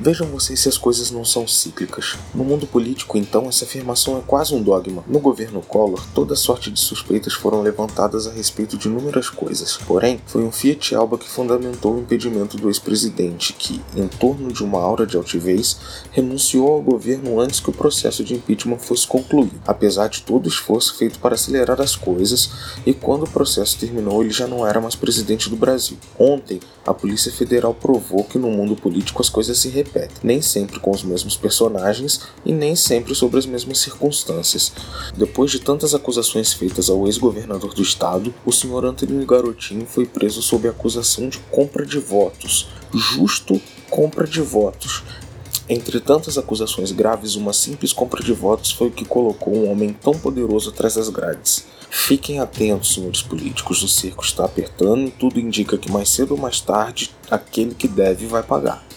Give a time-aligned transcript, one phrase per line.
[0.00, 2.16] Vejam vocês se as coisas não são cíclicas.
[2.32, 5.02] No mundo político, então, essa afirmação é quase um dogma.
[5.08, 9.76] No governo Collor, toda sorte de suspeitas foram levantadas a respeito de inúmeras coisas.
[9.76, 14.62] Porém, foi um Fiat Alba que fundamentou o impedimento do ex-presidente, que, em torno de
[14.62, 15.76] uma aura de altivez,
[16.12, 20.48] renunciou ao governo antes que o processo de impeachment fosse concluído, apesar de todo o
[20.48, 22.50] esforço feito para acelerar as coisas,
[22.86, 25.98] e quando o processo terminou, ele já não era mais presidente do Brasil.
[26.16, 29.68] Ontem, a Polícia Federal provou que no mundo político as coisas se
[30.22, 34.72] nem sempre com os mesmos personagens e nem sempre sobre as mesmas circunstâncias.
[35.16, 40.42] Depois de tantas acusações feitas ao ex-governador do estado, o senhor Antônio Garotinho foi preso
[40.42, 42.68] sob acusação de compra de votos.
[42.92, 43.60] Justo
[43.90, 45.02] compra de votos.
[45.68, 49.92] Entre tantas acusações graves, uma simples compra de votos foi o que colocou um homem
[49.92, 51.66] tão poderoso atrás das grades.
[51.90, 56.38] Fiquem atentos, senhores políticos, o cerco está apertando e tudo indica que mais cedo ou
[56.38, 58.87] mais tarde aquele que deve vai pagar.